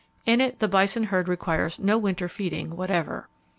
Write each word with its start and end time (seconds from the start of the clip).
In 0.25 0.41
it 0.41 0.57
the 0.57 0.67
bison 0.67 1.03
herd 1.03 1.27
requires 1.29 1.77
no 1.77 1.95
winter 1.99 2.27
feeding 2.27 2.75
whatever. 2.75 3.29